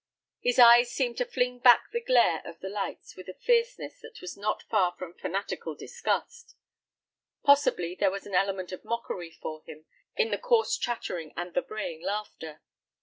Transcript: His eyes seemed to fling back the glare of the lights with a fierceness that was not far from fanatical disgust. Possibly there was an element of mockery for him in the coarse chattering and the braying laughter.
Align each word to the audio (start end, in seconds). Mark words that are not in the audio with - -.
His 0.39 0.57
eyes 0.57 0.91
seemed 0.91 1.17
to 1.19 1.25
fling 1.25 1.59
back 1.59 1.91
the 1.91 2.01
glare 2.01 2.41
of 2.43 2.59
the 2.59 2.69
lights 2.69 3.15
with 3.15 3.27
a 3.27 3.35
fierceness 3.35 3.99
that 4.01 4.19
was 4.19 4.35
not 4.35 4.63
far 4.63 4.95
from 4.97 5.13
fanatical 5.13 5.75
disgust. 5.75 6.55
Possibly 7.43 7.93
there 7.93 8.09
was 8.09 8.25
an 8.25 8.33
element 8.33 8.71
of 8.71 8.83
mockery 8.83 9.29
for 9.29 9.61
him 9.67 9.85
in 10.15 10.31
the 10.31 10.39
coarse 10.39 10.75
chattering 10.75 11.33
and 11.37 11.53
the 11.53 11.61
braying 11.61 12.01
laughter. 12.01 12.63